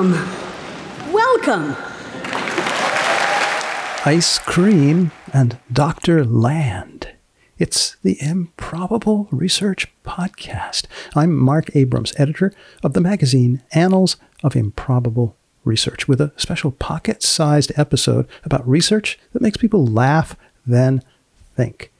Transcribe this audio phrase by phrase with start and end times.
[0.00, 1.12] Welcome.
[1.12, 1.76] Welcome.
[4.06, 6.24] Ice Cream and Dr.
[6.24, 7.10] Land.
[7.58, 10.86] It's the Improbable Research Podcast.
[11.14, 15.36] I'm Marc Abrahams, editor of the magazine Annals of Improbable
[15.66, 20.34] Research, with a special pocket sized episode about research that makes people laugh,
[20.66, 21.02] then
[21.56, 21.92] think.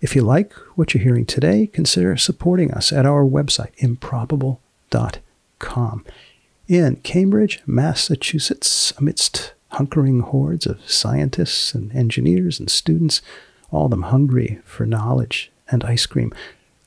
[0.00, 6.04] If you like what you're hearing today, consider supporting us at our website, improbable.com.
[6.66, 13.20] In Cambridge, Massachusetts, amidst hunkering hordes of scientists and engineers and students,
[13.70, 16.32] all of them hungry for knowledge and ice cream,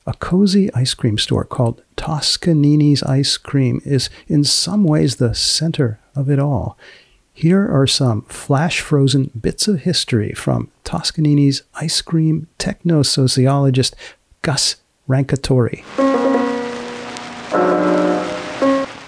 [0.04, 6.00] a cozy ice cream store called Toscanini's Ice Cream is in some ways the center
[6.16, 6.76] of it all.
[7.32, 13.94] Here are some flash frozen bits of history from Toscanini's ice cream techno sociologist
[14.42, 14.76] Gus
[15.08, 16.07] Rancatore.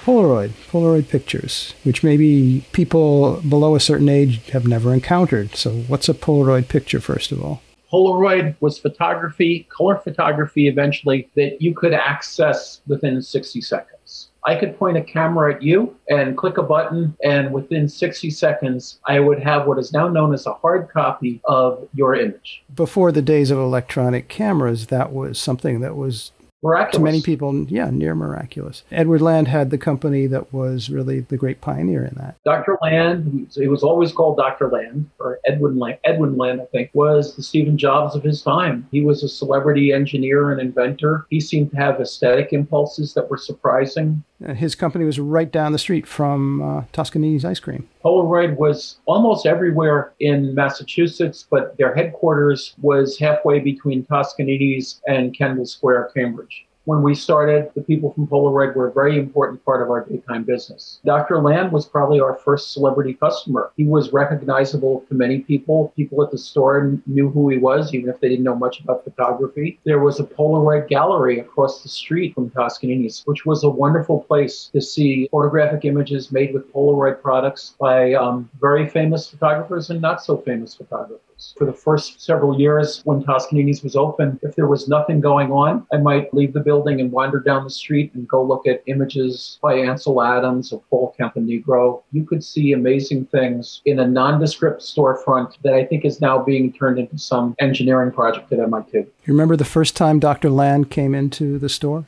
[0.04, 5.54] Polaroid, Polaroid pictures, which maybe people below a certain age have never encountered.
[5.54, 7.62] So, what's a Polaroid picture, first of all?
[7.92, 14.28] Polaroid was photography, color photography eventually, that you could access within 60 seconds.
[14.46, 19.00] I could point a camera at you and click a button, and within 60 seconds,
[19.06, 22.62] I would have what is now known as a hard copy of your image.
[22.74, 26.96] Before the days of electronic cameras, that was something that was Miraculous.
[26.96, 28.82] to many people, yeah, near miraculous.
[28.92, 32.36] Edward Land had the company that was really the great pioneer in that.
[32.44, 32.76] Dr.
[32.82, 34.68] Land, he was always called Dr.
[34.68, 38.86] Land, or Edwin Land, Edwin Land, I think, was the Stephen Jobs of his time.
[38.90, 41.26] He was a celebrity engineer and inventor.
[41.30, 44.22] He seemed to have aesthetic impulses that were surprising.
[44.40, 47.88] His company was right down the street from uh, Toscanini's ice cream.
[48.04, 55.66] Polaroid was almost everywhere in Massachusetts, but their headquarters was halfway between Toscanini's and Kendall
[55.66, 56.66] Square, Cambridge.
[56.84, 60.44] When we started, the people from Polaroid were a very important part of our daytime
[60.44, 60.98] business.
[61.04, 61.38] Dr.
[61.42, 63.70] Land was probably our first celebrity customer.
[63.76, 65.92] He was recognizable to many people.
[65.94, 69.04] People at the store knew who he was, even if they didn't know much about
[69.04, 69.78] photography.
[69.84, 74.70] There was a Polaroid gallery across the street from Toscanini's, which was a wonderful place
[74.72, 80.24] to see photographic images made with Polaroid products by um, very famous photographers and not
[80.24, 81.29] so famous photographers.
[81.56, 85.86] For the first several years when Toscanini's was open, if there was nothing going on,
[85.92, 89.58] I might leave the building and wander down the street and go look at images
[89.62, 92.02] by Ansel Adams or Paul Caponigro.
[92.12, 96.72] You could see amazing things in a nondescript storefront that I think is now being
[96.72, 98.98] turned into some engineering project at MIT.
[98.98, 100.50] You remember the first time Dr.
[100.50, 102.06] Land came into the store?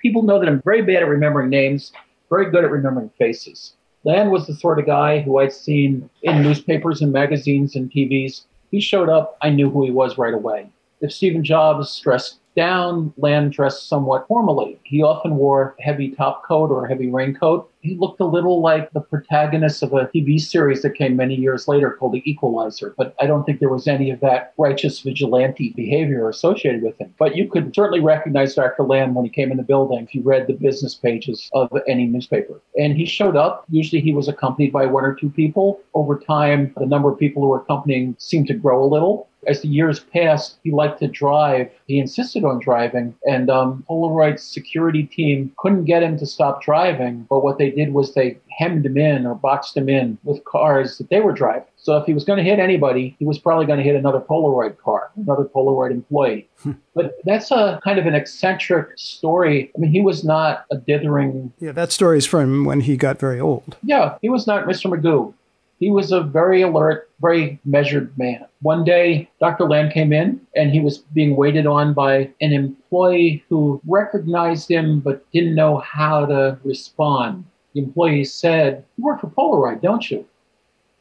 [0.00, 1.92] People know that I'm very bad at remembering names,
[2.28, 3.74] very good at remembering faces.
[4.04, 8.44] Land was the sort of guy who I'd seen in newspapers and magazines and TVs.
[8.70, 10.68] He showed up, I knew who he was right away.
[11.00, 14.78] If Stephen Jobs dressed down, Land dressed somewhat formally.
[14.84, 17.69] He often wore a heavy top coat or a heavy raincoat.
[17.82, 21.66] He looked a little like the protagonist of a TV series that came many years
[21.66, 25.72] later called The Equalizer, but I don't think there was any of that righteous vigilante
[25.74, 27.14] behavior associated with him.
[27.18, 28.82] But you could certainly recognize Dr.
[28.82, 32.04] Land when he came in the building if you read the business pages of any
[32.06, 32.60] newspaper.
[32.76, 33.64] And he showed up.
[33.70, 35.80] Usually he was accompanied by one or two people.
[35.94, 39.29] Over time, the number of people who were accompanying seemed to grow a little.
[39.46, 41.70] As the years passed, he liked to drive.
[41.86, 47.26] He insisted on driving, and um, Polaroid's security team couldn't get him to stop driving.
[47.30, 50.98] But what they did was they hemmed him in or boxed him in with cars
[50.98, 51.64] that they were driving.
[51.76, 54.20] So if he was going to hit anybody, he was probably going to hit another
[54.20, 56.46] Polaroid car, another Polaroid employee.
[56.94, 59.70] but that's a kind of an eccentric story.
[59.74, 61.52] I mean, he was not a dithering.
[61.58, 63.78] Yeah, that story is from when he got very old.
[63.82, 64.90] Yeah, he was not Mr.
[64.90, 65.32] Magoo.
[65.80, 68.44] He was a very alert, very measured man.
[68.60, 69.64] One day, Dr.
[69.64, 75.00] Land came in and he was being waited on by an employee who recognized him
[75.00, 77.46] but didn't know how to respond.
[77.72, 80.26] The employee said, You work for Polaroid, don't you?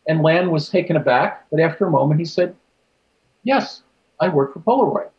[0.08, 2.56] And Land was taken aback, but after a moment he said,
[3.44, 3.84] Yes,
[4.22, 5.10] I work for Polaroid.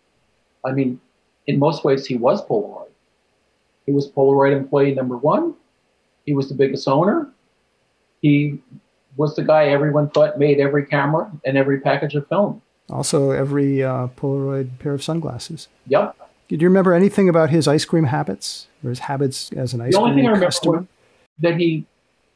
[0.65, 0.99] I mean,
[1.47, 2.89] in most ways, he was Polaroid.
[3.85, 5.55] He was Polaroid employee number one.
[6.25, 7.31] He was the biggest owner.
[8.23, 8.59] He
[9.17, 12.63] was the guy everyone thought made every camera and every package of film.
[12.89, 15.69] Also, every uh, Polaroid pair of sunglasses.
[15.87, 16.17] Yep.
[16.49, 19.93] Do you remember anything about his ice cream habits or his habits as an ice
[19.93, 20.79] the only cream thing I remember customer?
[20.79, 20.87] was
[21.39, 21.87] that he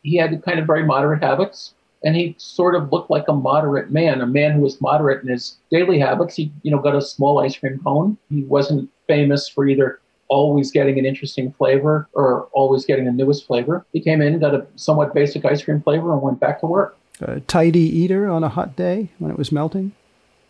[0.03, 1.75] he had kind of very moderate habits,
[2.05, 5.31] and he sort of looked like a moderate man, a man who was moderate in
[5.31, 6.37] his daily habits.
[6.37, 8.17] He, you know, got a small ice cream cone.
[8.31, 10.01] He wasn't famous for either
[10.35, 13.87] always getting an interesting flavor or always getting the newest flavor.
[13.93, 16.99] He came in, got a somewhat basic ice cream flavor, and went back to work.
[17.21, 19.93] A tidy eater on a hot day when it was melting?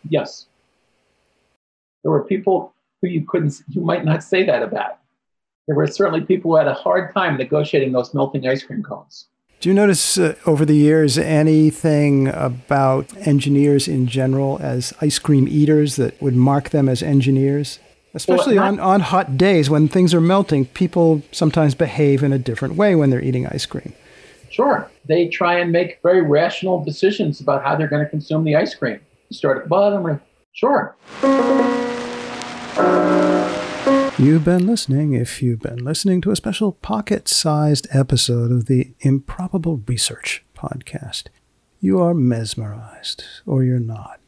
[0.09, 0.47] Yes.
[2.03, 2.73] There were people
[3.03, 5.01] who you couldn't, you might not say that about.
[5.67, 9.29] There were certainly people who had a hard time negotiating those melting ice cream cones.
[9.61, 15.47] Do you notice uh, over the years anything about engineers in general as ice cream
[15.47, 17.79] eaters that would mark them as engineers?
[18.15, 22.39] Especially well, on, on hot days when things are melting, people sometimes behave in a
[22.39, 23.93] different way when they're eating ice cream.
[24.51, 24.89] Sure.
[25.07, 28.73] They try and make very rational decisions about how they're going to consume the ice
[28.73, 29.01] cream.
[29.33, 30.23] Start at the bottom or
[30.53, 30.95] sure.
[34.17, 38.93] You've been listening, if you've been listening, to a special pocket sized episode of the
[39.01, 41.25] Improbable Research podcast.
[41.81, 44.21] You are mesmerized, or you're not.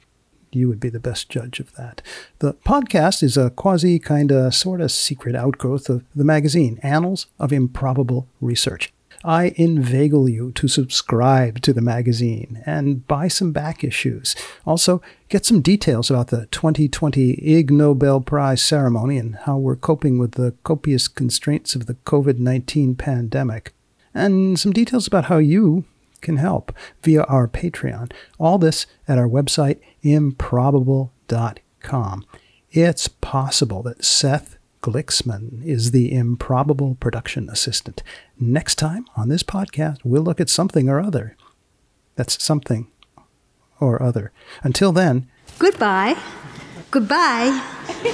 [0.57, 2.01] You would be the best judge of that.
[2.39, 8.27] The podcast is a quasi, kinda, sorta secret outgrowth of the magazine, Annals of Improbable
[8.41, 8.91] Research.
[9.23, 14.35] I inveigle you to subscribe to the magazine and buy some back issues.
[14.65, 20.19] Also, get some details about the 2020 Ig Nobel Prize ceremony and how we're coping
[20.19, 23.75] with the copious constraints of the COVID 19 pandemic.
[24.15, 25.85] And some details about how you
[26.27, 28.13] can help via our Patreon.
[28.39, 32.27] All this at our website, improbable.com.
[32.73, 38.03] It's possible that Seth Gliksman is the improbable production assistant.
[38.39, 41.37] Next time on this podcast, we'll look at something or other.
[42.17, 42.89] That's something
[43.81, 44.33] or other.
[44.65, 46.17] Until then, goodbye.
[46.91, 47.63] Goodbye.